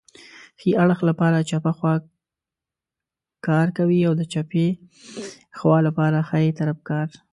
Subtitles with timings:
[0.59, 4.65] ښي اړخ لپاره چپه خواکار کوي او د چپې
[5.57, 7.07] خوا لپاره ښی طرف کار